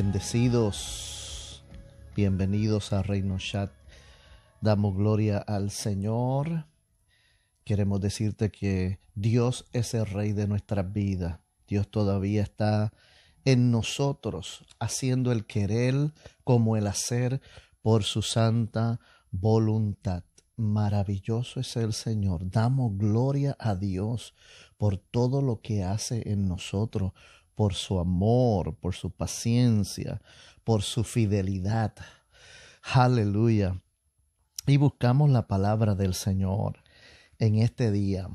Bendecidos, 0.00 1.64
bienvenidos 2.14 2.92
a 2.92 3.02
Reino 3.02 3.36
Chat. 3.38 3.72
Damos 4.60 4.94
gloria 4.96 5.38
al 5.38 5.72
Señor. 5.72 6.66
Queremos 7.64 8.00
decirte 8.00 8.52
que 8.52 9.00
Dios 9.16 9.66
es 9.72 9.94
el 9.94 10.06
Rey 10.06 10.34
de 10.34 10.46
nuestra 10.46 10.84
vida. 10.84 11.42
Dios 11.66 11.90
todavía 11.90 12.42
está 12.42 12.92
en 13.44 13.72
nosotros, 13.72 14.64
haciendo 14.78 15.32
el 15.32 15.46
querer 15.46 16.14
como 16.44 16.76
el 16.76 16.86
hacer 16.86 17.40
por 17.82 18.04
su 18.04 18.22
santa 18.22 19.00
voluntad. 19.32 20.22
Maravilloso 20.54 21.58
es 21.58 21.76
el 21.76 21.92
Señor. 21.92 22.48
Damos 22.48 22.96
gloria 22.96 23.56
a 23.58 23.74
Dios 23.74 24.36
por 24.76 24.96
todo 24.96 25.42
lo 25.42 25.60
que 25.60 25.82
hace 25.82 26.22
en 26.30 26.46
nosotros, 26.46 27.14
por 27.58 27.74
su 27.74 27.98
amor, 27.98 28.76
por 28.76 28.94
su 28.94 29.10
paciencia, 29.10 30.22
por 30.62 30.82
su 30.82 31.02
fidelidad. 31.02 31.92
Aleluya. 32.84 33.82
Y 34.64 34.76
buscamos 34.76 35.28
la 35.28 35.48
palabra 35.48 35.96
del 35.96 36.14
Señor 36.14 36.84
en 37.40 37.56
este 37.56 37.90
día. 37.90 38.28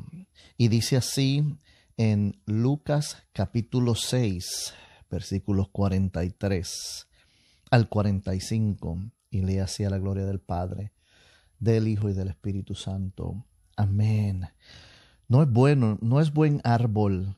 Y 0.57 0.67
dice 0.67 0.97
así 0.97 1.57
en 1.95 2.37
Lucas 2.45 3.23
capítulo 3.31 3.95
6, 3.95 4.73
versículos 5.09 5.69
43 5.69 7.07
al 7.71 7.87
45. 7.87 9.03
Y 9.29 9.43
lee 9.43 9.59
así 9.59 9.85
a 9.85 9.89
la 9.89 9.99
gloria 9.99 10.25
del 10.25 10.41
Padre, 10.41 10.91
del 11.59 11.87
Hijo 11.87 12.09
y 12.09 12.13
del 12.13 12.27
Espíritu 12.27 12.75
Santo. 12.75 13.45
Amén. 13.77 14.49
No 15.29 15.41
es 15.41 15.49
bueno, 15.49 15.97
no 16.01 16.19
es 16.19 16.33
buen 16.33 16.59
árbol 16.65 17.37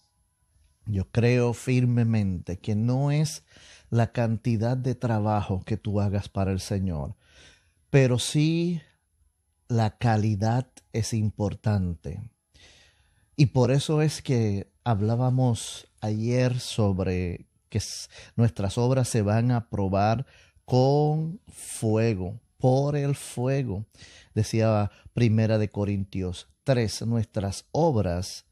Yo 0.85 1.09
creo 1.11 1.53
firmemente 1.53 2.59
que 2.59 2.75
no 2.75 3.11
es 3.11 3.43
la 3.89 4.11
cantidad 4.11 4.77
de 4.77 4.95
trabajo 4.95 5.63
que 5.63 5.77
tú 5.77 6.01
hagas 6.01 6.29
para 6.29 6.51
el 6.51 6.59
Señor, 6.59 7.15
pero 7.89 8.19
sí 8.19 8.81
la 9.67 9.97
calidad 9.97 10.67
es 10.91 11.13
importante. 11.13 12.21
Y 13.35 13.47
por 13.47 13.71
eso 13.71 14.01
es 14.01 14.21
que 14.21 14.71
hablábamos 14.83 15.87
ayer 16.01 16.59
sobre 16.59 17.47
que 17.69 17.81
nuestras 18.35 18.77
obras 18.77 19.07
se 19.07 19.21
van 19.21 19.51
a 19.51 19.69
probar 19.69 20.25
con 20.65 21.39
fuego, 21.47 22.39
por 22.57 22.95
el 22.95 23.15
fuego. 23.15 23.85
Decía 24.35 24.91
Primera 25.13 25.57
de 25.57 25.69
Corintios 25.69 26.47
3, 26.63 27.03
nuestras 27.07 27.65
obras 27.71 28.45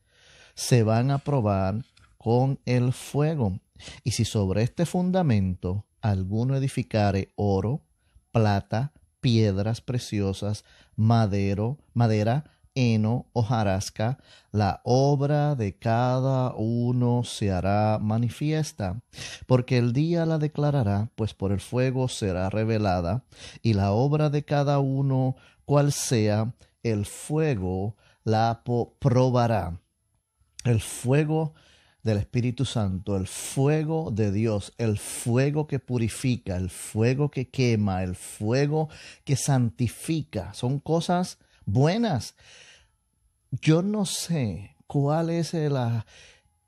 se 0.56 0.84
van 0.84 1.12
a 1.12 1.20
probar 1.20 1.84
con 2.20 2.60
el 2.66 2.94
fuego. 2.94 3.60
Y 4.04 4.12
si 4.12 4.26
sobre 4.26 4.62
este 4.62 4.86
fundamento 4.86 5.86
alguno 6.02 6.56
edificare 6.56 7.32
oro, 7.36 7.82
plata, 8.32 8.92
piedras 9.22 9.82
preciosas, 9.82 10.66
madero, 10.96 11.78
madera, 11.94 12.44
heno, 12.76 13.26
hojarasca, 13.34 14.20
la 14.52 14.82
obra 14.84 15.56
de 15.56 15.78
cada 15.78 16.54
uno 16.56 17.24
se 17.24 17.52
hará 17.52 18.00
manifiesta, 18.00 19.02
porque 19.48 19.78
el 19.78 19.94
día 19.94 20.26
la 20.26 20.38
declarará, 20.38 21.10
pues 21.16 21.34
por 21.34 21.52
el 21.52 21.62
fuego 21.62 22.08
será 22.08 22.50
revelada, 22.50 23.24
y 23.62 23.74
la 23.74 23.92
obra 23.92 24.30
de 24.30 24.44
cada 24.44 24.80
uno, 24.80 25.36
cual 25.66 25.92
sea, 25.92 26.54
el 26.84 27.06
fuego 27.06 27.96
la 28.24 28.64
probará. 29.00 29.80
El 30.66 30.82
fuego 30.82 31.54
del 32.09 32.17
Espíritu 32.20 32.65
Santo, 32.65 33.15
el 33.15 33.27
fuego 33.27 34.11
de 34.11 34.31
Dios, 34.31 34.73
el 34.77 34.97
fuego 34.97 35.67
que 35.67 35.80
purifica, 35.80 36.58
el 36.58 36.70
fuego 36.70 37.30
que 37.30 37.49
quema, 37.49 38.03
el 38.03 38.15
fuego 38.15 38.89
que 39.23 39.36
santifica. 39.36 40.53
Son 40.53 40.80
cosas 40.80 41.37
buenas. 41.65 42.36
Yo 43.52 43.81
no 43.81 44.05
sé 44.05 44.75
cuál 44.87 45.30
es 45.30 45.53
el, 45.53 45.75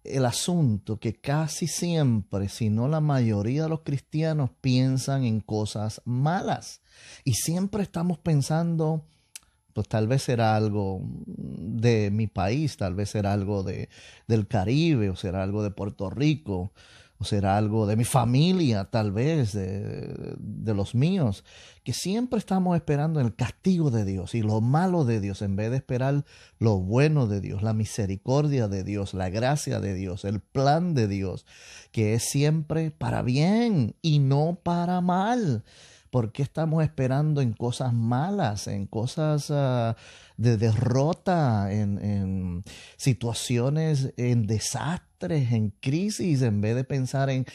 el 0.04 0.26
asunto 0.26 1.00
que 1.00 1.20
casi 1.20 1.68
siempre, 1.68 2.48
si 2.48 2.70
no 2.70 2.88
la 2.88 3.02
mayoría 3.02 3.64
de 3.64 3.70
los 3.70 3.82
cristianos 3.82 4.52
piensan 4.62 5.24
en 5.24 5.42
cosas 5.42 6.02
malas. 6.06 6.82
Y 7.24 7.34
siempre 7.34 7.84
estamos 7.84 8.20
pensando 8.20 9.06
pues 9.74 9.88
tal 9.88 10.08
vez 10.08 10.24
será 10.24 10.56
algo 10.56 11.02
de 11.26 12.12
mi 12.12 12.28
país, 12.28 12.78
tal 12.78 12.96
vez 12.96 13.10
será 13.10 13.34
algo 13.34 13.64
de, 13.64 13.90
del 14.28 14.48
Caribe, 14.48 15.10
o 15.10 15.16
será 15.16 15.44
algo 15.44 15.64
de 15.64 15.72
Puerto 15.72 16.10
Rico, 16.10 16.72
o 17.22 17.24
será 17.24 17.56
algo 17.56 17.86
de 17.86 17.96
mi 17.96 18.04
familia, 18.04 18.86
tal 18.86 19.12
vez, 19.12 19.54
de, 19.54 20.36
de, 20.40 20.74
los 20.74 20.96
míos, 20.96 21.44
que 21.84 21.94
siempre 21.94 22.40
estamos 22.40 22.76
esperando 22.76 23.20
el 23.20 23.36
castigo 23.36 23.92
de 23.92 24.06
Dios 24.06 24.34
y 24.34 24.42
lo 24.42 24.60
malo 24.60 25.06
de 25.06 25.20
Dios, 25.20 25.44
en 25.44 25.56
vez 25.56 25.70
de 25.70 25.78
esperar 25.78 26.26
lo 26.58 26.80
bueno 26.80 27.28
de 27.28 27.40
Dios, 27.40 27.62
la 27.62 27.74
misericordia 27.74 28.68
de 28.68 28.84
Dios, 28.84 29.14
la 29.14 29.30
gracia 29.30 29.80
de 29.80 29.94
Dios, 29.94 30.26
el 30.26 30.40
plan 30.40 30.96
de 30.96 31.08
Dios, 31.08 31.46
que 31.92 32.16
es 32.16 32.24
siempre 32.24 32.90
para 32.90 33.22
bien 33.22 33.96
y 34.02 34.18
no 34.18 34.60
para 34.64 35.00
mal. 35.00 35.64
¿Por 36.12 36.34
qué 36.34 36.44
estamos 36.44 36.84
esperando 36.84 37.40
en 37.40 37.54
cosas 37.54 37.94
malas, 37.94 38.68
en 38.68 38.86
cosas 38.86 39.50
ah, 39.50 39.96
de 40.36 40.58
derrota, 40.58 41.72
en, 41.72 42.64
situaciones, 42.98 44.14
en 44.18 44.46
desastres, 44.46 45.54
en 45.54 45.70
crisis, 45.70 46.42
en 46.42 46.60
vez 46.60 46.76
de 46.76 46.84
pensar 46.84 47.30
en 47.30 47.46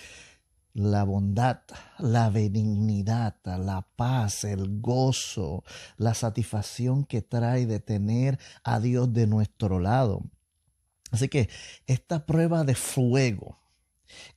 la 0.72 1.04
bondad, 1.04 1.60
la 1.98 2.30
benignidad, 2.30 3.36
la 3.44 3.86
paz, 3.94 4.44
el 4.44 4.80
gozo, 4.80 5.62
la 5.98 6.14
satisfacción 6.14 7.04
que 7.04 7.20
trae 7.20 7.66
de 7.66 7.78
tener 7.78 8.38
a 8.64 8.80
Dios 8.80 9.12
de 9.12 9.26
nuestro 9.26 9.80
lado? 9.80 10.22
Así 11.10 11.28
que 11.28 11.50
esta 11.86 12.24
prueba 12.24 12.64
de 12.64 12.74
fuego, 12.74 13.58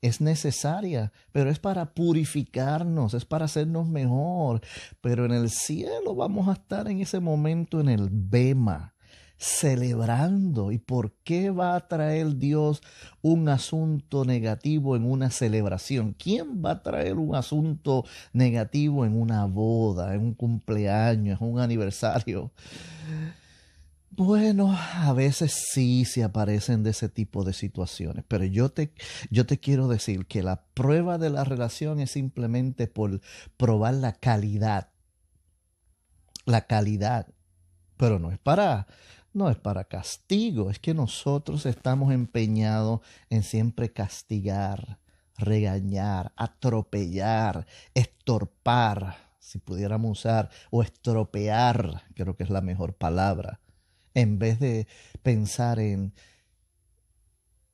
es 0.02 0.22
necesaria, 0.22 1.12
pero 1.32 1.50
es 1.50 1.60
para 1.60 1.94
purificarnos, 1.94 3.14
es 3.14 3.26
para 3.26 3.46
hacernos 3.46 3.88
mejor. 3.88 4.62
Pero 5.02 5.26
en 5.26 5.32
el 5.32 5.50
cielo 5.50 6.16
vamos 6.16 6.48
a 6.48 6.54
estar 6.54 6.88
en 6.88 7.02
ese 7.02 7.20
momento 7.20 7.80
en 7.80 7.90
el 7.90 8.10
Bema, 8.12 8.94
celebrando. 9.38 10.72
¿Y 10.72 10.78
por 10.78 11.14
qué 11.24 11.50
va 11.50 11.76
a 11.76 11.88
traer 11.88 12.36
Dios 12.38 12.82
un 13.22 13.48
asunto 13.50 14.26
negativo 14.26 14.96
en 14.96 15.10
una 15.10 15.30
celebración? 15.30 16.14
¿Quién 16.14 16.64
va 16.64 16.72
a 16.72 16.84
traer 16.84 17.16
un 17.16 17.36
asunto 17.36 18.06
negativo 18.34 19.06
en 19.06 19.20
una 19.20 19.46
boda, 19.46 20.14
en 20.14 20.22
un 20.22 20.34
cumpleaños, 20.34 21.42
en 21.42 21.48
un 21.48 21.60
aniversario? 21.60 22.52
Bueno, 24.12 24.76
a 24.76 25.14
veces 25.14 25.68
sí 25.72 26.04
se 26.04 26.24
aparecen 26.24 26.84
de 26.84 26.90
ese 26.90 27.10
tipo 27.10 27.44
de 27.44 27.54
situaciones, 27.54 28.26
pero 28.28 28.44
yo 28.44 28.70
te, 28.70 28.92
yo 29.30 29.46
te 29.46 29.60
quiero 29.60 29.88
decir 29.88 30.26
que 30.26 30.42
la 30.42 30.66
prueba 30.74 31.18
de 31.18 31.30
la 31.30 31.44
relación 31.44 32.00
es 32.00 32.12
simplemente 32.12 32.88
por 32.88 33.22
probar 33.56 33.94
la 33.94 34.14
calidad. 34.14 34.90
La 36.46 36.66
calidad. 36.66 37.28
Pero 37.98 38.18
no 38.18 38.32
es 38.32 38.40
para, 38.40 38.88
no 39.34 39.50
es 39.50 39.58
para 39.58 39.84
castigo, 39.84 40.72
es 40.72 40.80
que 40.80 40.94
nosotros 40.94 41.66
estamos 41.66 42.12
empeñados 42.12 43.02
en 43.30 43.44
siempre 43.44 43.94
castigar, 43.94 45.00
regañar, 45.38 46.34
atropellar, 46.36 47.68
estorpar, 47.94 49.18
si 49.40 49.60
pudiéramos 49.60 50.20
usar, 50.20 50.50
o 50.72 50.82
estropear, 50.82 52.04
creo 52.16 52.36
que 52.36 52.44
es 52.44 52.50
la 52.50 52.62
mejor 52.62 52.96
palabra 52.96 53.60
en 54.14 54.40
vez 54.40 54.60
de 54.60 54.88
pensar 55.22 55.80
en 55.80 56.14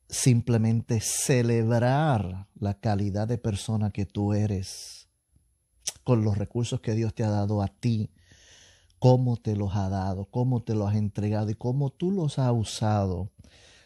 simplemente 0.08 1.00
celebrar 1.00 2.48
la 2.54 2.78
calidad 2.78 3.26
de 3.26 3.38
persona 3.38 3.90
que 3.90 4.06
tú 4.06 4.32
eres 4.32 5.08
con 6.04 6.24
los 6.24 6.38
recursos 6.38 6.80
que 6.80 6.94
Dios 6.94 7.14
te 7.14 7.24
ha 7.24 7.30
dado 7.30 7.62
a 7.62 7.68
ti, 7.68 8.12
cómo 8.98 9.36
te 9.36 9.56
los 9.56 9.74
ha 9.74 9.88
dado, 9.88 10.26
cómo 10.26 10.62
te 10.62 10.74
los 10.74 10.92
ha 10.92 10.96
entregado 10.96 11.50
y 11.50 11.54
cómo 11.54 11.90
tú 11.90 12.12
los 12.12 12.38
has 12.38 12.52
usado, 12.52 13.32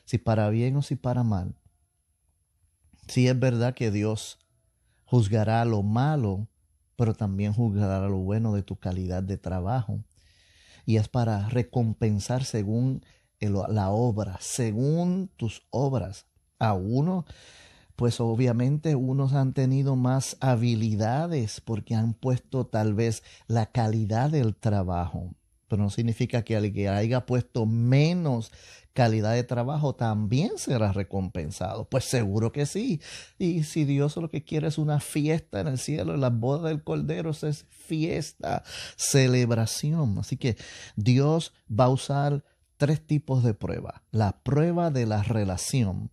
si 0.04 0.18
para 0.18 0.50
bien 0.50 0.76
o 0.76 0.82
si 0.82 0.96
para 0.96 1.22
mal. 1.22 1.54
Si 3.08 3.26
es 3.26 3.38
verdad 3.38 3.74
que 3.74 3.90
Dios 3.90 4.38
juzgará 5.04 5.64
lo 5.64 5.82
malo, 5.82 6.48
pero 6.96 7.14
también 7.14 7.52
juzgará 7.52 8.06
lo 8.08 8.18
bueno 8.18 8.52
de 8.52 8.62
tu 8.62 8.76
calidad 8.76 9.22
de 9.22 9.38
trabajo. 9.38 10.04
Y 10.90 10.96
es 10.96 11.06
para 11.06 11.48
recompensar 11.48 12.42
según 12.42 13.04
la 13.38 13.90
obra, 13.90 14.38
según 14.40 15.30
tus 15.36 15.62
obras. 15.70 16.26
A 16.58 16.72
uno, 16.72 17.26
pues 17.94 18.18
obviamente 18.18 18.96
unos 18.96 19.34
han 19.34 19.52
tenido 19.52 19.94
más 19.94 20.36
habilidades 20.40 21.60
porque 21.60 21.94
han 21.94 22.12
puesto 22.12 22.66
tal 22.66 22.94
vez 22.94 23.22
la 23.46 23.66
calidad 23.66 24.30
del 24.30 24.56
trabajo 24.56 25.36
pero 25.70 25.84
no 25.84 25.90
significa 25.90 26.42
que 26.42 26.56
alguien 26.56 26.92
haya 26.92 27.24
puesto 27.26 27.64
menos 27.64 28.50
calidad 28.92 29.34
de 29.34 29.44
trabajo 29.44 29.94
también 29.94 30.52
será 30.56 30.92
recompensado. 30.92 31.88
Pues 31.88 32.04
seguro 32.04 32.52
que 32.52 32.66
sí. 32.66 33.00
Y 33.38 33.64
si 33.64 33.84
Dios 33.84 34.16
lo 34.16 34.30
que 34.30 34.44
quiere 34.44 34.68
es 34.68 34.78
una 34.78 35.00
fiesta 35.00 35.60
en 35.60 35.68
el 35.68 35.78
cielo, 35.78 36.16
la 36.16 36.30
boda 36.30 36.68
del 36.68 36.82
Cordero 36.82 37.30
es 37.30 37.66
fiesta, 37.70 38.62
celebración. 38.96 40.18
Así 40.18 40.36
que 40.36 40.56
Dios 40.96 41.52
va 41.68 41.84
a 41.84 41.90
usar 41.90 42.44
tres 42.76 43.06
tipos 43.06 43.44
de 43.44 43.54
prueba. 43.54 44.02
La 44.10 44.42
prueba 44.42 44.90
de 44.90 45.06
la 45.06 45.22
relación, 45.22 46.10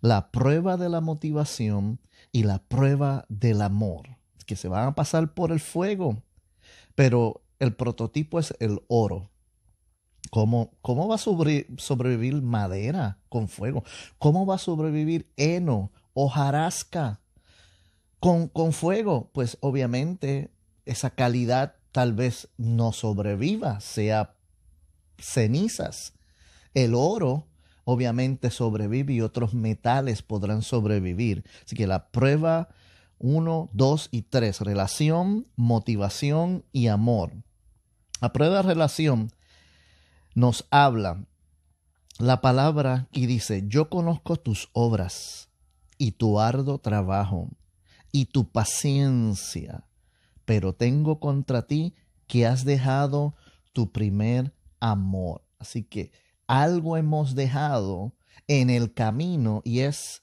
la 0.00 0.30
prueba 0.30 0.76
de 0.76 0.88
la 0.88 1.00
motivación 1.00 2.00
y 2.30 2.42
la 2.42 2.58
prueba 2.58 3.24
del 3.28 3.62
amor, 3.62 4.18
que 4.46 4.54
se 4.54 4.68
van 4.68 4.88
a 4.88 4.94
pasar 4.94 5.34
por 5.34 5.50
el 5.50 5.60
fuego. 5.60 6.22
Pero 6.94 7.42
el 7.58 7.74
prototipo 7.74 8.38
es 8.38 8.54
el 8.60 8.80
oro. 8.88 9.30
¿Cómo, 10.30 10.72
¿Cómo, 10.82 11.08
va 11.08 11.16
a 11.16 11.18
sobrevivir 11.18 12.42
madera 12.42 13.18
con 13.28 13.48
fuego? 13.48 13.84
¿Cómo 14.18 14.46
va 14.46 14.56
a 14.56 14.58
sobrevivir 14.58 15.30
heno, 15.36 15.90
hojarasca 16.14 17.20
con, 18.20 18.48
con 18.48 18.72
fuego? 18.72 19.30
Pues 19.32 19.58
obviamente 19.60 20.50
esa 20.84 21.10
calidad 21.10 21.76
tal 21.92 22.12
vez 22.12 22.48
no 22.56 22.92
sobreviva, 22.92 23.80
sea 23.80 24.34
cenizas. 25.18 26.14
El 26.74 26.94
oro 26.94 27.46
obviamente 27.84 28.50
sobrevive 28.50 29.14
y 29.14 29.20
otros 29.22 29.54
metales 29.54 30.22
podrán 30.22 30.60
sobrevivir. 30.60 31.44
Así 31.64 31.74
que 31.74 31.86
la 31.86 32.10
prueba 32.10 32.68
1, 33.18 33.70
2 33.72 34.08
y 34.12 34.22
3, 34.22 34.60
relación, 34.60 35.46
motivación 35.56 36.64
y 36.70 36.88
amor. 36.88 37.32
La 38.20 38.32
prueba 38.32 38.56
de 38.56 38.62
relación 38.62 39.32
nos 40.38 40.68
habla 40.70 41.26
la 42.20 42.40
palabra 42.40 43.08
y 43.10 43.26
dice, 43.26 43.64
yo 43.66 43.90
conozco 43.90 44.36
tus 44.36 44.70
obras 44.72 45.50
y 45.98 46.12
tu 46.12 46.38
arduo 46.38 46.78
trabajo 46.78 47.48
y 48.12 48.26
tu 48.26 48.48
paciencia, 48.48 49.88
pero 50.44 50.74
tengo 50.74 51.18
contra 51.18 51.66
ti 51.66 51.96
que 52.28 52.46
has 52.46 52.64
dejado 52.64 53.34
tu 53.72 53.90
primer 53.90 54.54
amor. 54.78 55.42
Así 55.58 55.82
que 55.82 56.12
algo 56.46 56.96
hemos 56.96 57.34
dejado 57.34 58.12
en 58.46 58.70
el 58.70 58.94
camino 58.94 59.60
y 59.64 59.80
es 59.80 60.22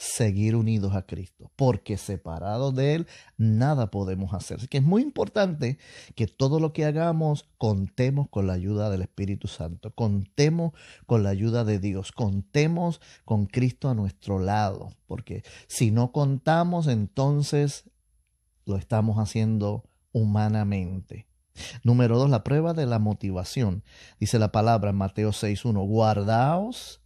seguir 0.00 0.56
unidos 0.56 0.94
a 0.94 1.02
Cristo, 1.02 1.52
porque 1.56 1.98
separados 1.98 2.74
de 2.74 2.94
Él 2.94 3.06
nada 3.36 3.90
podemos 3.90 4.32
hacer. 4.32 4.56
Así 4.56 4.66
que 4.66 4.78
es 4.78 4.82
muy 4.82 5.02
importante 5.02 5.76
que 6.14 6.26
todo 6.26 6.58
lo 6.58 6.72
que 6.72 6.86
hagamos 6.86 7.50
contemos 7.58 8.26
con 8.30 8.46
la 8.46 8.54
ayuda 8.54 8.88
del 8.88 9.02
Espíritu 9.02 9.46
Santo, 9.46 9.94
contemos 9.94 10.72
con 11.04 11.22
la 11.22 11.28
ayuda 11.28 11.64
de 11.64 11.78
Dios, 11.78 12.12
contemos 12.12 13.02
con 13.26 13.44
Cristo 13.44 13.90
a 13.90 13.94
nuestro 13.94 14.38
lado, 14.38 14.88
porque 15.06 15.44
si 15.66 15.90
no 15.90 16.12
contamos 16.12 16.86
entonces 16.86 17.84
lo 18.64 18.76
estamos 18.76 19.18
haciendo 19.18 19.84
humanamente. 20.12 21.26
Número 21.84 22.16
dos, 22.16 22.30
la 22.30 22.42
prueba 22.42 22.72
de 22.72 22.86
la 22.86 22.98
motivación. 22.98 23.84
Dice 24.18 24.38
la 24.38 24.50
palabra 24.50 24.90
en 24.90 24.96
Mateo 24.96 25.28
6.1, 25.32 25.86
guardaos 25.86 27.02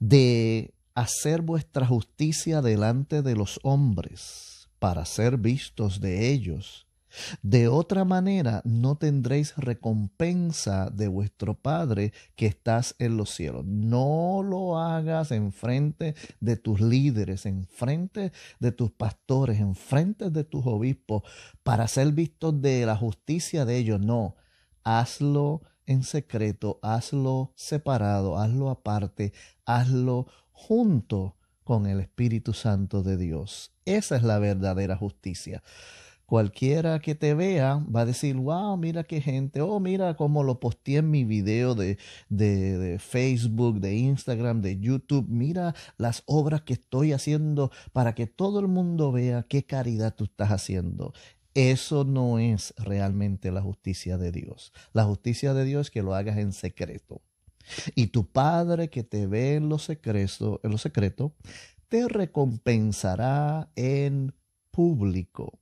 de 0.00 0.74
hacer 1.00 1.42
vuestra 1.42 1.86
justicia 1.86 2.62
delante 2.62 3.22
de 3.22 3.34
los 3.34 3.58
hombres, 3.62 4.68
para 4.78 5.04
ser 5.04 5.36
vistos 5.38 6.00
de 6.00 6.30
ellos. 6.30 6.86
De 7.42 7.66
otra 7.66 8.04
manera 8.04 8.62
no 8.64 8.96
tendréis 8.96 9.56
recompensa 9.56 10.90
de 10.90 11.08
vuestro 11.08 11.54
Padre 11.54 12.12
que 12.36 12.46
estás 12.46 12.94
en 12.98 13.16
los 13.16 13.30
cielos. 13.30 13.64
No 13.66 14.42
lo 14.44 14.78
hagas 14.78 15.32
en 15.32 15.52
frente 15.52 16.14
de 16.38 16.56
tus 16.56 16.80
líderes, 16.80 17.46
en 17.46 17.66
frente 17.66 18.32
de 18.60 18.70
tus 18.70 18.92
pastores, 18.92 19.58
en 19.58 19.74
frente 19.74 20.30
de 20.30 20.44
tus 20.44 20.64
obispos, 20.66 21.22
para 21.64 21.88
ser 21.88 22.12
vistos 22.12 22.60
de 22.62 22.86
la 22.86 22.96
justicia 22.96 23.64
de 23.64 23.78
ellos. 23.78 24.00
No, 24.00 24.36
hazlo 24.84 25.62
en 25.86 26.04
secreto, 26.04 26.78
hazlo 26.82 27.52
separado, 27.56 28.38
hazlo 28.38 28.70
aparte, 28.70 29.32
hazlo 29.66 30.28
junto 30.60 31.36
con 31.64 31.86
el 31.86 32.00
Espíritu 32.00 32.52
Santo 32.52 33.02
de 33.02 33.16
Dios. 33.16 33.72
Esa 33.86 34.16
es 34.16 34.22
la 34.22 34.38
verdadera 34.38 34.96
justicia. 34.96 35.62
Cualquiera 36.26 37.00
que 37.00 37.14
te 37.14 37.34
vea 37.34 37.84
va 37.94 38.02
a 38.02 38.06
decir, 38.06 38.36
wow, 38.36 38.76
mira 38.76 39.02
qué 39.04 39.20
gente, 39.20 39.62
oh, 39.62 39.80
mira 39.80 40.16
cómo 40.16 40.44
lo 40.44 40.60
posteé 40.60 40.98
en 40.98 41.10
mi 41.10 41.24
video 41.24 41.74
de, 41.74 41.98
de, 42.28 42.78
de, 42.78 42.98
Facebook, 42.98 43.80
de 43.80 43.96
Instagram, 43.96 44.60
de 44.60 44.78
YouTube, 44.78 45.26
mira 45.28 45.74
las 45.96 46.22
obras 46.26 46.62
que 46.62 46.74
estoy 46.74 47.12
haciendo 47.12 47.72
para 47.92 48.14
que 48.14 48.26
todo 48.26 48.60
el 48.60 48.68
mundo 48.68 49.10
vea 49.10 49.44
qué 49.48 49.64
caridad 49.64 50.14
tú 50.14 50.24
estás 50.24 50.50
haciendo. 50.50 51.14
Eso 51.54 52.04
no 52.04 52.38
es 52.38 52.74
realmente 52.76 53.50
la 53.50 53.62
justicia 53.62 54.18
de 54.18 54.30
Dios. 54.30 54.72
La 54.92 55.04
justicia 55.04 55.52
de 55.52 55.64
Dios 55.64 55.86
es 55.86 55.90
que 55.90 56.02
lo 56.02 56.14
hagas 56.14 56.36
en 56.38 56.52
secreto. 56.52 57.22
Y 57.94 58.08
tu 58.08 58.30
Padre 58.30 58.90
que 58.90 59.02
te 59.02 59.26
ve 59.26 59.56
en 59.56 59.68
lo 59.68 59.78
secreto, 59.78 60.60
en 60.62 60.70
lo 60.70 60.78
secreto 60.78 61.34
te 61.88 62.08
recompensará 62.08 63.70
en 63.74 64.32
público. 64.70 65.58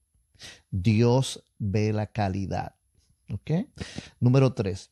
Dios 0.71 1.43
ve 1.59 1.93
la 1.93 2.07
calidad. 2.07 2.77
¿Ok? 3.33 3.51
Número 4.21 4.55
tres, 4.55 4.91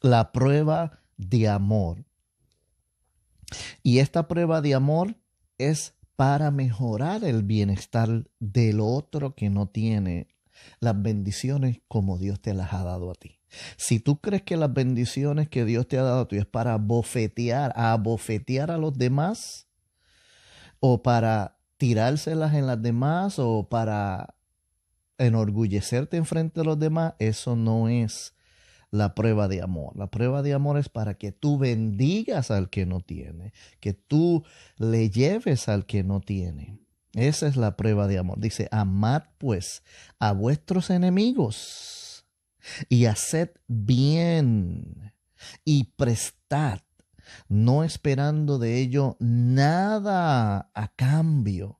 la 0.00 0.32
prueba 0.32 1.00
de 1.16 1.48
amor. 1.48 2.04
Y 3.82 3.98
esta 3.98 4.26
prueba 4.28 4.60
de 4.60 4.74
amor 4.74 5.16
es 5.58 5.94
para 6.16 6.50
mejorar 6.50 7.24
el 7.24 7.42
bienestar 7.42 8.28
del 8.38 8.80
otro 8.80 9.34
que 9.34 9.50
no 9.50 9.68
tiene 9.68 10.28
las 10.80 11.00
bendiciones 11.00 11.80
como 11.88 12.18
Dios 12.18 12.40
te 12.40 12.54
las 12.54 12.72
ha 12.72 12.84
dado 12.84 13.10
a 13.10 13.14
ti. 13.14 13.41
Si 13.76 14.00
tú 14.00 14.20
crees 14.20 14.42
que 14.42 14.56
las 14.56 14.72
bendiciones 14.72 15.48
que 15.48 15.64
Dios 15.64 15.86
te 15.88 15.98
ha 15.98 16.02
dado 16.02 16.26
ti 16.26 16.36
es 16.36 16.46
para 16.46 16.76
bofetear, 16.76 17.72
a 17.76 17.96
bofetear 17.96 18.70
a 18.70 18.78
los 18.78 18.96
demás, 18.96 19.66
o 20.80 21.02
para 21.02 21.58
tirárselas 21.76 22.54
en 22.54 22.66
las 22.66 22.82
demás, 22.82 23.38
o 23.38 23.68
para 23.68 24.34
enorgullecerte 25.18 26.16
en 26.16 26.26
frente 26.26 26.60
de 26.60 26.66
los 26.66 26.78
demás, 26.78 27.14
eso 27.18 27.56
no 27.56 27.88
es 27.88 28.34
la 28.90 29.14
prueba 29.14 29.48
de 29.48 29.62
amor. 29.62 29.96
La 29.96 30.08
prueba 30.08 30.42
de 30.42 30.52
amor 30.52 30.78
es 30.78 30.88
para 30.88 31.14
que 31.14 31.32
tú 31.32 31.58
bendigas 31.58 32.50
al 32.50 32.68
que 32.68 32.86
no 32.86 33.00
tiene, 33.00 33.52
que 33.80 33.94
tú 33.94 34.44
le 34.76 35.10
lleves 35.10 35.68
al 35.68 35.86
que 35.86 36.04
no 36.04 36.20
tiene. 36.20 36.78
Esa 37.14 37.46
es 37.46 37.56
la 37.56 37.76
prueba 37.76 38.06
de 38.06 38.18
amor. 38.18 38.38
Dice, 38.38 38.68
amad 38.70 39.22
pues 39.38 39.82
a 40.18 40.32
vuestros 40.32 40.90
enemigos 40.90 42.01
y 42.88 43.06
haced 43.06 43.50
bien 43.68 45.12
y 45.64 45.84
prestad, 45.96 46.80
no 47.48 47.84
esperando 47.84 48.58
de 48.58 48.78
ello 48.80 49.16
nada 49.20 50.70
a 50.74 50.88
cambio. 50.94 51.78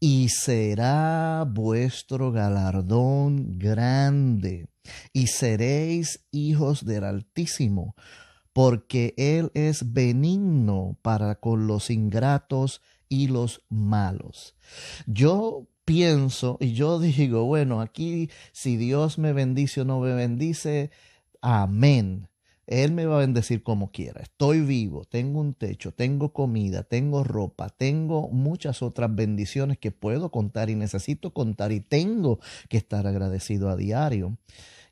Y 0.00 0.30
será 0.30 1.44
vuestro 1.48 2.32
galardón 2.32 3.58
grande, 3.58 4.68
y 5.12 5.28
seréis 5.28 6.26
hijos 6.32 6.84
del 6.84 7.04
Altísimo, 7.04 7.94
porque 8.52 9.14
Él 9.16 9.52
es 9.54 9.92
benigno 9.92 10.98
para 11.02 11.36
con 11.36 11.68
los 11.68 11.88
ingratos 11.88 12.82
y 13.08 13.28
los 13.28 13.62
malos. 13.68 14.56
Yo 15.06 15.68
pienso 15.84 16.56
y 16.60 16.72
yo 16.72 16.98
digo, 16.98 17.44
bueno, 17.44 17.80
aquí 17.80 18.30
si 18.52 18.76
Dios 18.76 19.18
me 19.18 19.32
bendice 19.32 19.82
o 19.82 19.84
no 19.84 20.00
me 20.00 20.14
bendice, 20.14 20.90
amén. 21.40 22.28
Él 22.66 22.92
me 22.92 23.06
va 23.06 23.16
a 23.16 23.20
bendecir 23.20 23.62
como 23.62 23.90
quiera. 23.90 24.22
Estoy 24.22 24.60
vivo, 24.60 25.04
tengo 25.04 25.40
un 25.40 25.54
techo, 25.54 25.92
tengo 25.92 26.32
comida, 26.32 26.84
tengo 26.84 27.24
ropa, 27.24 27.68
tengo 27.68 28.28
muchas 28.28 28.82
otras 28.82 29.14
bendiciones 29.14 29.78
que 29.78 29.90
puedo 29.90 30.30
contar 30.30 30.70
y 30.70 30.76
necesito 30.76 31.34
contar 31.34 31.72
y 31.72 31.80
tengo 31.80 32.38
que 32.68 32.76
estar 32.76 33.06
agradecido 33.06 33.68
a 33.68 33.76
diario. 33.76 34.38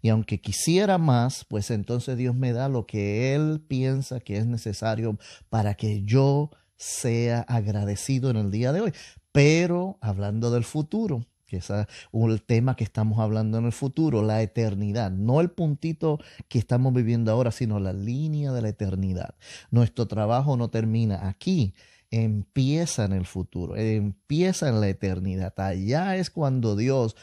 Y 0.03 0.09
aunque 0.09 0.41
quisiera 0.41 0.99
más, 0.99 1.45
pues 1.45 1.71
entonces 1.71 2.17
Dios 2.17 2.35
me 2.35 2.53
da 2.53 2.69
lo 2.69 2.87
que 2.87 3.35
Él 3.35 3.63
piensa 3.67 4.21
que 4.21 4.37
es 4.37 4.47
necesario 4.47 5.19
para 5.49 5.75
que 5.75 6.03
yo 6.03 6.51
sea 6.77 7.41
agradecido 7.43 8.31
en 8.31 8.37
el 8.37 8.51
día 8.51 8.73
de 8.73 8.81
hoy. 8.81 8.93
Pero 9.33 9.99
hablando 10.01 10.51
del 10.51 10.65
futuro, 10.65 11.25
que 11.47 11.57
es 11.57 11.69
el 11.71 12.43
tema 12.43 12.77
que 12.77 12.85
estamos 12.85 13.19
hablando 13.19 13.59
en 13.59 13.67
el 13.67 13.73
futuro, 13.73 14.23
la 14.23 14.41
eternidad, 14.41 15.11
no 15.11 15.41
el 15.41 15.51
puntito 15.51 16.19
que 16.49 16.59
estamos 16.59 16.95
viviendo 16.95 17.33
ahora, 17.33 17.51
sino 17.51 17.81
la 17.81 17.93
línea 17.93 18.53
de 18.53 18.63
la 18.63 18.69
eternidad. 18.69 19.35
Nuestro 19.71 20.07
trabajo 20.07 20.57
no 20.57 20.71
termina 20.71 21.29
aquí, 21.29 21.75
empieza 22.13 23.05
en 23.05 23.13
el 23.13 23.27
futuro, 23.27 23.77
empieza 23.77 24.69
en 24.69 24.81
la 24.81 24.89
eternidad. 24.89 25.53
Allá 25.59 26.17
es 26.17 26.31
cuando 26.31 26.77
Dios 26.77 27.17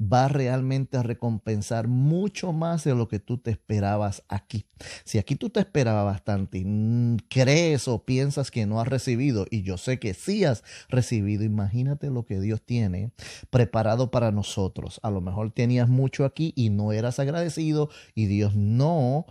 va 0.00 0.28
realmente 0.28 0.96
a 0.96 1.02
recompensar 1.02 1.88
mucho 1.88 2.52
más 2.52 2.84
de 2.84 2.94
lo 2.94 3.08
que 3.08 3.18
tú 3.18 3.38
te 3.38 3.50
esperabas 3.50 4.22
aquí. 4.28 4.66
Si 5.04 5.18
aquí 5.18 5.36
tú 5.36 5.50
te 5.50 5.60
esperabas 5.60 6.04
bastante 6.04 6.58
y 6.58 7.16
crees 7.28 7.88
o 7.88 8.04
piensas 8.04 8.50
que 8.50 8.66
no 8.66 8.80
has 8.80 8.88
recibido, 8.88 9.46
y 9.50 9.62
yo 9.62 9.76
sé 9.76 9.98
que 9.98 10.14
sí 10.14 10.44
has 10.44 10.64
recibido, 10.88 11.44
imagínate 11.44 12.10
lo 12.10 12.24
que 12.24 12.40
Dios 12.40 12.62
tiene 12.62 13.12
preparado 13.50 14.10
para 14.10 14.30
nosotros. 14.30 15.00
A 15.02 15.10
lo 15.10 15.20
mejor 15.20 15.52
tenías 15.52 15.88
mucho 15.88 16.24
aquí 16.24 16.52
y 16.56 16.70
no 16.70 16.92
eras 16.92 17.18
agradecido 17.18 17.90
y 18.14 18.26
Dios 18.26 18.54
no 18.56 19.26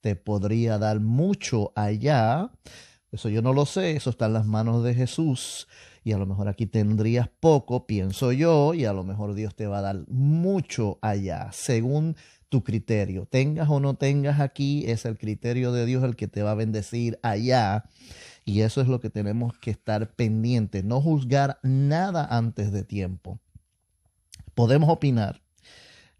te 0.00 0.16
podría 0.16 0.78
dar 0.78 1.00
mucho 1.00 1.72
allá. 1.74 2.50
Eso 3.12 3.28
yo 3.28 3.40
no 3.42 3.52
lo 3.52 3.66
sé, 3.66 3.96
eso 3.96 4.10
está 4.10 4.26
en 4.26 4.34
las 4.34 4.46
manos 4.46 4.84
de 4.84 4.94
Jesús 4.94 5.68
y 6.06 6.12
a 6.12 6.18
lo 6.18 6.26
mejor 6.26 6.46
aquí 6.46 6.66
tendrías 6.66 7.28
poco, 7.40 7.84
pienso 7.84 8.30
yo, 8.30 8.74
y 8.74 8.84
a 8.84 8.92
lo 8.92 9.02
mejor 9.02 9.34
Dios 9.34 9.56
te 9.56 9.66
va 9.66 9.78
a 9.78 9.82
dar 9.82 10.04
mucho 10.06 11.00
allá, 11.02 11.48
según 11.50 12.14
tu 12.48 12.62
criterio. 12.62 13.26
Tengas 13.26 13.68
o 13.70 13.80
no 13.80 13.94
tengas 13.94 14.38
aquí, 14.38 14.84
es 14.86 15.04
el 15.04 15.18
criterio 15.18 15.72
de 15.72 15.84
Dios 15.84 16.04
el 16.04 16.14
que 16.14 16.28
te 16.28 16.44
va 16.44 16.52
a 16.52 16.54
bendecir 16.54 17.18
allá. 17.24 17.86
Y 18.44 18.60
eso 18.60 18.80
es 18.80 18.86
lo 18.86 19.00
que 19.00 19.10
tenemos 19.10 19.58
que 19.58 19.72
estar 19.72 20.14
pendientes, 20.14 20.84
no 20.84 21.00
juzgar 21.00 21.58
nada 21.64 22.24
antes 22.24 22.70
de 22.70 22.84
tiempo. 22.84 23.40
Podemos 24.54 24.88
opinar, 24.88 25.42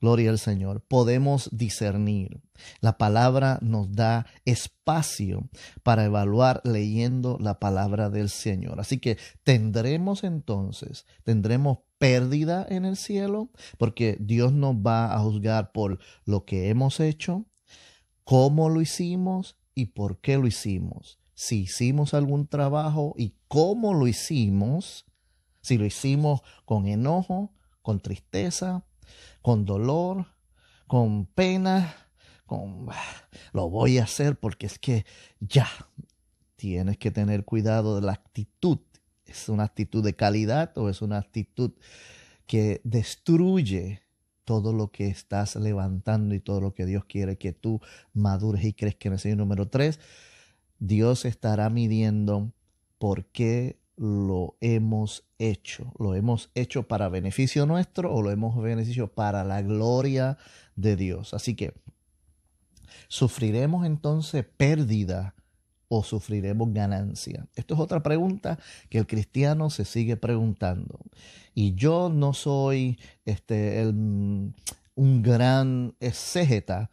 Gloria 0.06 0.30
al 0.30 0.38
Señor. 0.38 0.82
Podemos 0.82 1.50
discernir. 1.50 2.40
La 2.80 2.96
palabra 2.96 3.58
nos 3.60 3.90
da 3.90 4.25
espacio 4.44 5.48
para 5.82 6.04
evaluar 6.04 6.60
leyendo 6.62 7.38
la 7.40 7.58
palabra 7.58 8.08
del 8.08 8.28
Señor. 8.28 8.78
Así 8.78 8.98
que 8.98 9.18
tendremos 9.42 10.22
entonces, 10.22 11.06
tendremos 11.25 11.78
pérdida 11.98 12.64
en 12.70 12.84
el 12.84 12.96
cielo, 12.96 13.50
porque 13.78 14.16
Dios 14.20 14.52
nos 14.52 14.76
va 14.76 15.12
a 15.12 15.18
juzgar 15.18 15.72
por 15.72 15.98
lo 16.25 16.44
que 16.44 16.68
hemos 16.68 17.00
hecho, 17.00 17.44
cómo 18.22 18.68
lo 18.68 18.80
hicimos 18.80 19.56
y 19.75 19.86
por 19.86 20.20
qué 20.20 20.38
lo 20.38 20.46
hicimos. 20.46 21.18
Si 21.34 21.62
hicimos 21.62 22.14
algún 22.14 22.46
trabajo 22.46 23.12
y 23.18 23.34
cómo 23.48 23.92
lo 23.92 24.06
hicimos, 24.06 25.04
si 25.62 25.78
lo 25.78 25.84
hicimos 25.84 26.42
con 26.64 26.86
enojo, 26.86 27.50
con 27.82 27.98
tristeza, 27.98 28.85
con 29.46 29.64
dolor, 29.64 30.26
con 30.88 31.24
pena, 31.24 31.94
con 32.46 32.88
lo 33.52 33.70
voy 33.70 33.98
a 33.98 34.02
hacer 34.02 34.40
porque 34.40 34.66
es 34.66 34.80
que 34.80 35.06
ya 35.38 35.68
tienes 36.56 36.98
que 36.98 37.12
tener 37.12 37.44
cuidado 37.44 37.94
de 37.94 38.04
la 38.04 38.10
actitud. 38.10 38.80
¿Es 39.24 39.48
una 39.48 39.62
actitud 39.62 40.02
de 40.02 40.16
calidad 40.16 40.76
o 40.76 40.88
es 40.88 41.00
una 41.00 41.18
actitud 41.18 41.70
que 42.48 42.80
destruye 42.82 44.02
todo 44.44 44.72
lo 44.72 44.90
que 44.90 45.06
estás 45.06 45.54
levantando 45.54 46.34
y 46.34 46.40
todo 46.40 46.60
lo 46.60 46.74
que 46.74 46.84
Dios 46.84 47.04
quiere 47.04 47.38
que 47.38 47.52
tú 47.52 47.80
madures 48.14 48.64
y 48.64 48.72
crezcas 48.72 49.06
en 49.06 49.12
el 49.12 49.18
Señor 49.20 49.38
número 49.38 49.68
tres? 49.68 50.00
Dios 50.80 51.24
estará 51.24 51.70
midiendo 51.70 52.50
por 52.98 53.26
qué 53.26 53.78
lo 53.96 54.56
hemos 54.60 55.24
hecho. 55.38 55.92
Lo 55.98 56.14
hemos 56.14 56.50
hecho 56.54 56.84
para 56.84 57.08
beneficio 57.08 57.66
nuestro 57.66 58.12
o 58.12 58.22
lo 58.22 58.30
hemos 58.30 58.60
beneficio 58.60 59.08
para 59.08 59.44
la 59.44 59.62
gloria 59.62 60.38
de 60.76 60.96
Dios. 60.96 61.34
Así 61.34 61.54
que, 61.54 61.74
¿sufriremos 63.08 63.86
entonces 63.86 64.44
pérdida 64.44 65.34
o 65.88 66.02
sufriremos 66.02 66.72
ganancia? 66.72 67.46
Esto 67.54 67.74
es 67.74 67.80
otra 67.80 68.02
pregunta 68.02 68.58
que 68.90 68.98
el 68.98 69.06
cristiano 69.06 69.70
se 69.70 69.84
sigue 69.84 70.16
preguntando. 70.16 70.98
Y 71.54 71.74
yo 71.74 72.10
no 72.10 72.34
soy 72.34 72.98
este, 73.24 73.80
el, 73.80 74.52
un 74.94 75.22
gran 75.22 75.94
exégeta, 76.00 76.90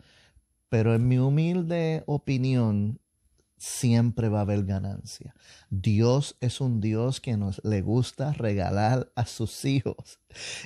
pero 0.70 0.96
en 0.96 1.08
mi 1.08 1.18
humilde 1.18 2.04
opinión, 2.06 3.00
siempre 3.64 4.28
va 4.28 4.40
a 4.40 4.42
haber 4.42 4.66
ganancia. 4.66 5.34
Dios 5.70 6.36
es 6.42 6.60
un 6.60 6.82
Dios 6.82 7.22
que 7.22 7.38
nos 7.38 7.64
le 7.64 7.82
gusta 7.82 8.34
regalar 8.34 9.10
a 9.16 9.26
sus 9.26 9.64
hijos. 9.64 10.20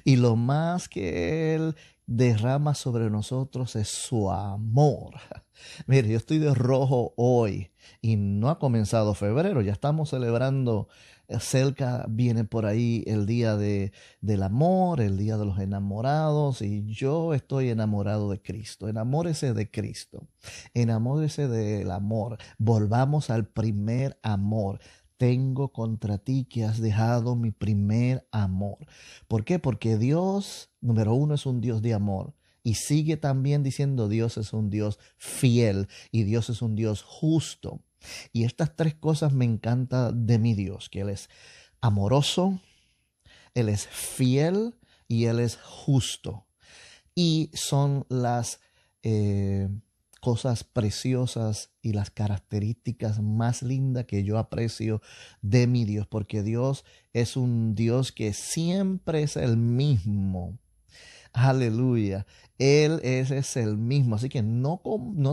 Y 0.03 0.15
lo 0.15 0.35
más 0.35 0.89
que 0.89 1.53
Él 1.53 1.75
derrama 2.07 2.73
sobre 2.73 3.11
nosotros 3.11 3.75
es 3.75 3.87
su 3.87 4.31
amor. 4.31 5.13
Mire, 5.85 6.09
yo 6.09 6.17
estoy 6.17 6.39
de 6.39 6.55
rojo 6.55 7.13
hoy 7.17 7.69
y 8.01 8.15
no 8.15 8.49
ha 8.49 8.57
comenzado 8.57 9.13
febrero, 9.13 9.61
ya 9.61 9.73
estamos 9.73 10.09
celebrando 10.09 10.87
cerca 11.39 12.05
viene 12.09 12.43
por 12.43 12.65
ahí 12.65 13.03
el 13.07 13.25
día 13.25 13.55
de, 13.57 13.91
del 14.21 14.43
amor, 14.43 15.01
el 15.01 15.17
día 15.17 15.37
de 15.37 15.45
los 15.45 15.59
enamorados, 15.59 16.61
y 16.61 16.85
yo 16.85 17.33
estoy 17.33 17.69
enamorado 17.69 18.29
de 18.29 18.41
Cristo. 18.41 18.87
Enamórese 18.87 19.53
de 19.53 19.69
Cristo, 19.69 20.27
enamórese 20.73 21.47
del 21.47 21.91
amor. 21.91 22.37
Volvamos 22.57 23.29
al 23.29 23.47
primer 23.47 24.19
amor. 24.23 24.79
Tengo 25.17 25.73
contra 25.73 26.19
ti 26.19 26.45
que 26.45 26.63
has 26.63 26.79
dejado 26.79 27.35
mi 27.35 27.51
primer 27.51 28.27
amor. 28.31 28.77
¿Por 29.27 29.45
qué? 29.45 29.57
Porque 29.57 29.97
Dios, 29.97 30.69
número 30.79 31.15
uno, 31.15 31.33
es 31.33 31.45
un 31.45 31.59
Dios 31.59 31.81
de 31.81 31.93
amor. 31.93 32.35
Y 32.67 32.75
sigue 32.75 33.15
también 33.15 33.63
diciendo 33.63 34.09
Dios 34.09 34.37
es 34.37 34.51
un 34.51 34.69
Dios 34.69 34.99
fiel 35.15 35.87
y 36.11 36.23
Dios 36.23 36.49
es 36.49 36.61
un 36.61 36.75
Dios 36.75 37.01
justo. 37.01 37.81
Y 38.31 38.43
estas 38.43 38.75
tres 38.75 38.95
cosas 38.95 39.33
me 39.33 39.45
encanta 39.45 40.11
de 40.11 40.39
mi 40.39 40.53
Dios, 40.53 40.89
que 40.89 41.01
Él 41.01 41.09
es 41.09 41.29
amoroso, 41.81 42.59
Él 43.53 43.69
es 43.69 43.87
fiel 43.87 44.75
y 45.07 45.25
Él 45.25 45.39
es 45.39 45.57
justo. 45.57 46.45
Y 47.15 47.49
son 47.53 48.05
las 48.09 48.59
eh, 49.03 49.69
cosas 50.21 50.63
preciosas 50.63 51.71
y 51.81 51.93
las 51.93 52.11
características 52.11 53.21
más 53.21 53.63
lindas 53.63 54.05
que 54.05 54.23
yo 54.23 54.37
aprecio 54.37 55.01
de 55.41 55.67
mi 55.67 55.85
Dios, 55.85 56.07
porque 56.07 56.43
Dios 56.43 56.85
es 57.13 57.37
un 57.37 57.75
Dios 57.75 58.11
que 58.11 58.33
siempre 58.33 59.23
es 59.23 59.37
el 59.37 59.57
mismo. 59.57 60.59
Aleluya. 61.33 62.25
Él 62.57 62.99
es, 63.03 63.57
el 63.57 63.77
mismo. 63.77 64.15
Así 64.15 64.27
que 64.27 64.41
no 64.41 64.81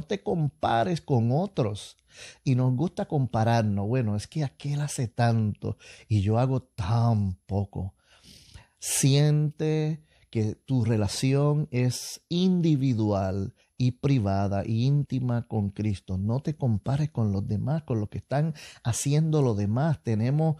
te 0.07 0.23
compares 0.23 1.01
con 1.01 1.33
otros. 1.33 1.97
Y 2.43 2.55
nos 2.55 2.75
gusta 2.75 3.07
compararnos. 3.07 3.87
Bueno, 3.87 4.17
es 4.17 4.27
que 4.27 4.45
aquel 4.45 4.81
hace 4.81 5.09
tanto 5.09 5.79
y 6.09 6.21
yo 6.21 6.39
hago 6.39 6.63
tan 6.63 7.35
poco. 7.47 7.95
Siente 8.79 10.05
que 10.31 10.57
tu 10.57 10.85
relación 10.85 11.69
es 11.71 12.23
individual 12.29 13.55
y 13.77 13.93
privada 13.93 14.63
e 14.63 14.73
íntima 14.73 15.47
con 15.47 15.71
Cristo. 15.71 16.19
No 16.19 16.41
te 16.41 16.57
compares 16.57 17.11
con 17.11 17.33
los 17.33 17.47
demás, 17.47 17.83
con 17.85 18.01
lo 18.01 18.09
que 18.09 18.19
están 18.19 18.55
haciendo 18.83 19.43
los 19.43 19.57
demás. 19.57 20.03
Tenemos 20.03 20.57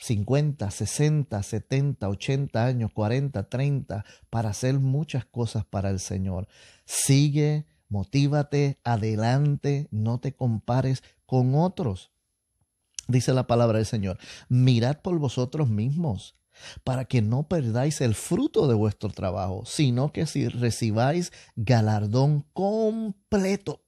50, 0.00 0.70
60, 0.70 1.42
70, 1.42 2.08
80 2.08 2.64
años, 2.64 2.92
40, 2.92 3.48
30 3.48 4.04
para 4.30 4.50
hacer 4.50 4.78
muchas 4.78 5.24
cosas 5.24 5.64
para 5.64 5.90
el 5.90 5.98
Señor. 5.98 6.48
Sigue 6.84 7.66
motívate, 7.88 8.78
adelante, 8.84 9.88
no 9.90 10.20
te 10.20 10.34
compares 10.34 11.02
con 11.26 11.54
otros. 11.54 12.10
Dice 13.06 13.32
la 13.32 13.46
palabra 13.46 13.78
del 13.78 13.86
Señor, 13.86 14.18
mirad 14.48 14.98
por 15.00 15.18
vosotros 15.18 15.68
mismos 15.70 16.38
para 16.84 17.04
que 17.04 17.22
no 17.22 17.48
perdáis 17.48 18.00
el 18.00 18.14
fruto 18.14 18.66
de 18.68 18.74
vuestro 18.74 19.10
trabajo, 19.10 19.64
sino 19.64 20.12
que 20.12 20.26
si 20.26 20.48
recibáis 20.48 21.32
galardón 21.56 22.44
completo. 22.52 23.82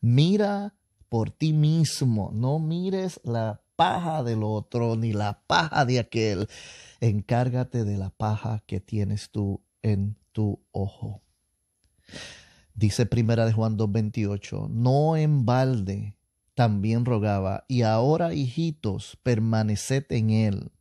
Mira 0.00 0.74
por 1.08 1.30
ti 1.30 1.52
mismo, 1.52 2.30
no 2.32 2.58
mires 2.58 3.20
la 3.24 3.62
paja 3.76 4.22
del 4.22 4.42
otro 4.42 4.96
ni 4.96 5.12
la 5.12 5.42
paja 5.46 5.84
de 5.84 5.98
aquel. 5.98 6.48
Encárgate 7.00 7.84
de 7.84 7.96
la 7.96 8.10
paja 8.10 8.62
que 8.66 8.80
tienes 8.80 9.30
tú 9.30 9.62
en 9.82 10.16
tu 10.32 10.60
ojo. 10.70 11.22
Dice 12.74 13.06
primera 13.06 13.46
de 13.46 13.52
Juan 13.52 13.76
2.28, 13.76 14.68
no 14.68 15.16
en 15.16 15.44
balde 15.44 16.16
también 16.54 17.04
rogaba, 17.04 17.64
y 17.68 17.82
ahora 17.82 18.34
hijitos, 18.34 19.18
permaneced 19.22 20.04
en 20.10 20.30
él, 20.30 20.72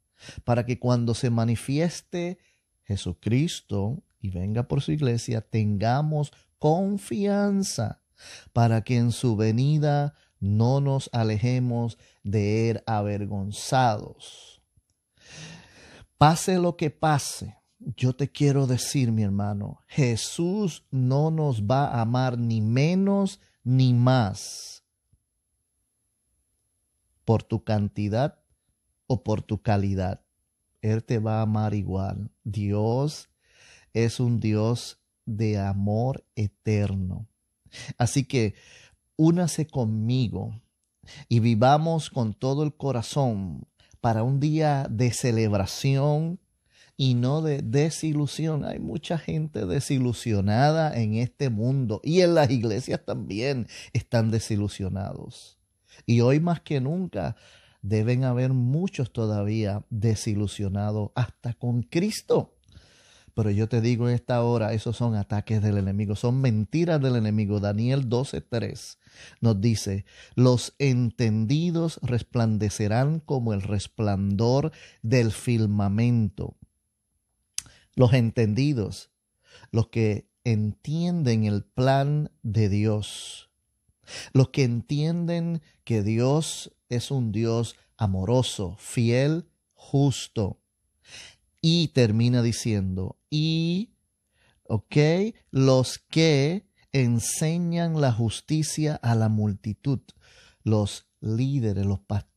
para 0.43 0.65
que 0.65 0.77
cuando 0.77 1.13
se 1.13 1.29
manifieste 1.29 2.39
Jesucristo 2.84 4.03
y 4.19 4.29
venga 4.29 4.67
por 4.67 4.81
su 4.81 4.91
iglesia, 4.91 5.41
tengamos 5.41 6.34
confianza 6.58 8.01
para 8.51 8.84
que 8.84 8.98
en 8.98 9.12
su 9.12 9.36
venida 9.36 10.15
no 10.39 10.81
nos 10.81 11.10
alejemos 11.13 11.98
de 12.24 12.72
él 12.72 12.84
avergonzados. 12.86 14.62
Pase 16.17 16.60
lo 16.60 16.75
que 16.75 16.89
pase, 16.89 17.55
yo 17.79 18.13
te 18.15 18.29
quiero 18.29 18.67
decir, 18.67 19.12
mi 19.12 19.24
hermano, 19.24 19.79
Jesús 19.88 20.86
no 20.91 21.31
nos 21.31 21.63
va 21.63 21.88
a 21.88 22.01
amar 22.01 22.38
ni 22.38 22.62
menos 22.62 23.39
ni 23.63 23.93
más 23.93 24.83
por 27.25 27.43
tu 27.43 27.63
cantidad 27.63 28.39
o 29.07 29.24
por 29.24 29.41
tu 29.41 29.62
calidad. 29.62 30.21
Él 30.81 31.03
te 31.03 31.19
va 31.19 31.39
a 31.39 31.41
amar 31.43 31.74
igual. 31.74 32.31
Dios 32.43 33.29
es 33.93 34.19
un 34.19 34.39
Dios 34.39 35.00
de 35.25 35.59
amor 35.59 36.25
eterno. 36.36 37.27
Así 37.98 38.25
que 38.25 38.55
únase 39.15 39.67
conmigo 39.67 40.59
y 41.27 41.39
vivamos 41.39 42.09
con 42.09 42.33
todo 42.33 42.63
el 42.63 42.75
corazón 42.75 43.67
para 44.01 44.24
un 44.24 44.39
día 44.39 44.88
de 44.89 45.12
celebración 45.12 46.39
y 47.00 47.13
no 47.13 47.41
de 47.41 47.62
desilusión. 47.62 48.65
Hay 48.65 48.79
mucha 48.79 49.18
gente 49.18 49.65
desilusionada 49.65 50.94
en 51.00 51.13
este 51.13 51.50
mundo 51.50 52.01
y 52.03 52.20
en 52.20 52.36
las 52.36 52.51
iglesias 52.51 53.00
también 53.06 53.68
están 53.94 54.32
desilusionados. 54.32 55.58
Y 56.06 56.20
hoy 56.20 56.41
más 56.41 56.60
que 56.60 56.82
nunca 56.82 57.38
deben 57.82 58.25
haber 58.25 58.51
muchos 58.51 59.13
todavía 59.13 59.86
desilusionados 59.89 61.12
hasta 61.15 61.53
con 61.53 61.84
Cristo. 61.84 62.58
Pero 63.34 63.50
yo 63.50 63.70
te 63.70 63.79
digo 63.79 64.10
en 64.10 64.15
esta 64.15 64.44
hora, 64.44 64.74
esos 64.74 64.98
son 64.98 65.15
ataques 65.15 65.62
del 65.62 65.77
enemigo, 65.77 66.18
son 66.18 66.41
mentiras 66.41 67.00
del 67.00 67.15
enemigo. 67.15 67.62
Daniel 67.62 68.10
12:3 68.10 68.98
nos 69.39 69.62
dice, 69.62 70.03
los 70.36 70.75
entendidos 70.79 72.01
resplandecerán 72.03 73.22
como 73.22 73.53
el 73.53 73.62
resplandor 73.62 74.74
del 75.01 75.32
firmamento. 75.32 76.58
Los 78.00 78.13
entendidos, 78.13 79.12
los 79.72 79.89
que 79.89 80.29
entienden 80.46 81.44
el 81.44 81.65
plan 81.65 82.32
de 82.44 82.70
Dios, 82.70 83.50
los 84.32 84.51
que 84.51 84.63
entienden 84.63 85.62
que 85.84 86.01
Dios 86.01 86.72
es 86.88 87.12
un 87.12 87.34
Dios 87.34 87.75
amoroso, 87.98 88.77
fiel, 88.79 89.50
justo. 89.74 90.62
Y 91.62 91.89
termina 91.89 92.41
diciendo, 92.41 93.18
y, 93.29 93.91
ok, 94.63 94.96
los 95.51 95.98
que 95.98 96.70
enseñan 96.94 98.00
la 98.00 98.13
justicia 98.13 98.96
a 98.96 99.13
la 99.13 99.27
multitud, 99.27 100.00
los 100.63 101.06
líderes, 101.20 101.86
los 101.86 102.00
pastores, 102.00 102.28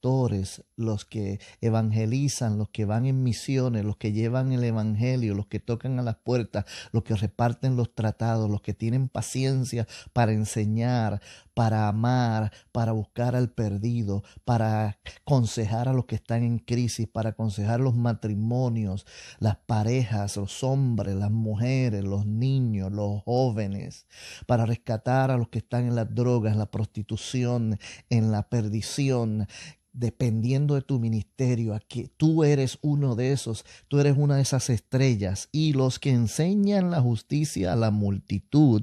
los 0.76 1.04
que 1.04 1.38
evangelizan, 1.61 2.59
los 2.59 2.68
que 2.71 2.85
van 2.85 3.06
en 3.06 3.23
misiones, 3.23 3.85
los 3.85 3.97
que 3.97 4.12
llevan 4.12 4.50
el 4.52 4.64
evangelio, 4.64 5.35
los 5.35 5.47
que 5.47 5.61
tocan 5.61 5.99
a 6.00 6.02
las 6.02 6.16
puertas, 6.16 6.64
los 6.90 7.04
que 7.04 7.14
reparten 7.14 7.76
los 7.76 7.94
tratados, 7.94 8.50
los 8.50 8.62
que 8.62 8.75
tienen 8.75 9.09
paciencia 9.09 9.87
para 10.12 10.32
enseñar, 10.32 11.21
para 11.54 11.87
amar, 11.87 12.52
para 12.73 12.92
buscar 12.92 13.37
al 13.37 13.50
perdido, 13.50 14.25
para 14.44 14.99
aconsejar 15.21 15.88
a 15.88 15.92
los 15.92 16.06
que 16.06 16.16
están 16.16 16.42
en 16.42 16.59
crisis, 16.59 17.06
para 17.06 17.30
aconsejar 17.30 17.78
los 17.78 17.94
matrimonios, 17.94 19.06
las 19.38 19.56
parejas, 19.56 20.37
los 20.37 20.64
hombres, 20.64 21.14
las 21.14 21.30
mujeres, 21.30 22.02
los 22.02 22.26
niños, 22.26 22.90
los 22.90 23.23
jóvenes, 23.23 24.06
para 24.47 24.66
rescatar 24.66 25.30
a 25.30 25.36
los 25.36 25.49
que 25.49 25.58
están 25.58 25.86
en 25.86 25.95
las 25.95 26.12
drogas, 26.12 26.54
en 26.54 26.58
la 26.58 26.71
prostitución, 26.71 27.78
en 28.10 28.32
la 28.32 28.49
perdición 28.49 29.47
dependiendo 29.93 30.75
de 30.75 30.83
tu 30.83 30.99
ministerio, 30.99 31.75
aquí 31.75 32.11
tú 32.17 32.45
eres 32.45 32.78
uno 32.83 33.15
de 33.15 33.33
esos, 33.33 33.65
tú 33.89 34.00
eres 34.00 34.17
una 34.17 34.37
de 34.37 34.43
esas 34.43 34.71
estrellas 34.71 35.49
y 35.52 35.73
los 35.73 35.99
que 35.99 36.11
enseñan 36.11 36.91
la 36.91 37.00
justicia 37.00 37.73
a 37.73 37.76
la 37.76 37.91
multitud 37.91 38.83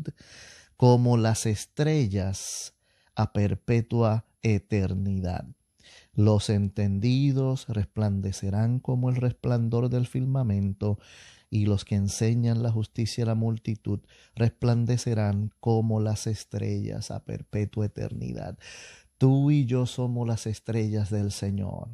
como 0.78 1.18
las 1.18 1.46
estrellas 1.46 2.74
a 3.16 3.34
perpetua 3.34 4.26
eternidad. 4.42 5.46
Los 6.14 6.50
entendidos 6.50 7.68
resplandecerán 7.68 8.80
como 8.80 9.10
el 9.10 9.16
resplandor 9.16 9.90
del 9.90 10.08
firmamento, 10.08 11.00
y 11.50 11.66
los 11.66 11.86
que 11.86 11.96
enseñan 11.96 12.62
la 12.62 12.72
justicia 12.72 13.24
a 13.24 13.28
la 13.28 13.36
multitud 13.36 14.00
resplandecerán 14.36 15.52
como 15.60 16.00
las 16.00 16.28
estrellas 16.28 17.12
a 17.12 17.24
perpetua 17.26 17.88
eternidad. 17.88 18.58
Tú 19.20 19.52
y 19.52 19.68
yo 19.68 19.86
somos 19.86 20.28
las 20.28 20.48
estrellas 20.48 21.12
del 21.12 21.32
Señor. 21.32 21.90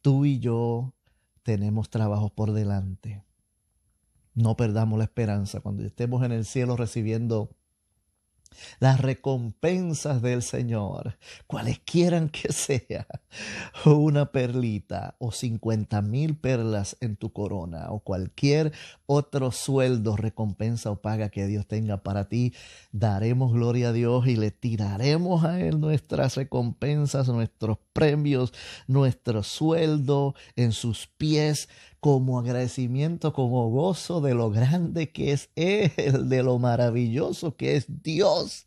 Tú 0.00 0.24
y 0.24 0.38
yo 0.38 0.94
tenemos 1.42 1.90
trabajo 1.90 2.30
por 2.30 2.52
delante 2.52 3.28
no 4.38 4.56
perdamos 4.56 4.98
la 4.98 5.04
esperanza 5.04 5.60
cuando 5.60 5.84
estemos 5.84 6.24
en 6.24 6.30
el 6.30 6.44
cielo 6.44 6.76
recibiendo 6.76 7.50
las 8.80 9.00
recompensas 9.00 10.22
del 10.22 10.42
Señor, 10.42 11.16
quieran 11.84 12.28
que 12.28 12.52
sea, 12.52 13.06
una 13.84 14.32
perlita 14.32 15.16
o 15.18 15.32
cincuenta 15.32 16.02
mil 16.02 16.36
perlas 16.36 16.96
en 17.00 17.16
tu 17.16 17.32
corona 17.32 17.90
o 17.90 18.00
cualquier 18.00 18.72
otro 19.06 19.52
sueldo, 19.52 20.16
recompensa 20.16 20.90
o 20.90 21.00
paga 21.00 21.30
que 21.30 21.46
Dios 21.46 21.66
tenga 21.66 22.02
para 22.02 22.28
ti, 22.28 22.54
daremos 22.92 23.52
gloria 23.52 23.88
a 23.88 23.92
Dios 23.92 24.26
y 24.26 24.36
le 24.36 24.50
tiraremos 24.50 25.44
a 25.44 25.60
Él 25.60 25.80
nuestras 25.80 26.36
recompensas, 26.36 27.28
nuestros 27.28 27.78
premios, 27.92 28.52
nuestro 28.86 29.42
sueldo 29.42 30.34
en 30.56 30.72
sus 30.72 31.06
pies 31.06 31.68
como 32.00 32.38
agradecimiento, 32.38 33.32
como 33.32 33.68
gozo 33.70 34.20
de 34.20 34.34
lo 34.34 34.50
grande 34.50 35.10
que 35.10 35.32
es 35.32 35.50
Él, 35.56 36.28
de 36.28 36.42
lo 36.42 36.58
maravilloso 36.58 37.56
que 37.56 37.76
es 37.76 37.86
Dios. 38.02 38.66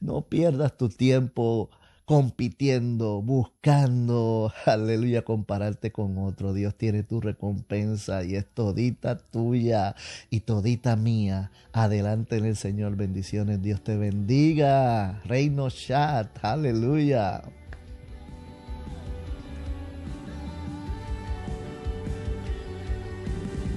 No 0.00 0.22
pierdas 0.22 0.76
tu 0.76 0.88
tiempo 0.88 1.70
compitiendo, 2.06 3.20
buscando, 3.20 4.52
aleluya, 4.64 5.22
compararte 5.22 5.92
con 5.92 6.16
otro. 6.18 6.54
Dios 6.54 6.76
tiene 6.76 7.02
tu 7.02 7.20
recompensa 7.20 8.24
y 8.24 8.36
es 8.36 8.46
todita 8.46 9.18
tuya 9.18 9.96
y 10.30 10.40
todita 10.40 10.96
mía. 10.96 11.50
Adelante 11.72 12.36
en 12.36 12.46
el 12.46 12.56
Señor, 12.56 12.96
bendiciones. 12.96 13.60
Dios 13.60 13.82
te 13.82 13.96
bendiga. 13.96 15.20
Reino 15.24 15.68
Chat, 15.68 16.38
aleluya. 16.42 17.42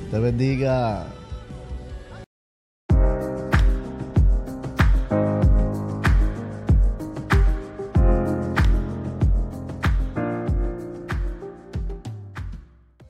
Te 0.09 0.17
bendiga. 0.17 1.18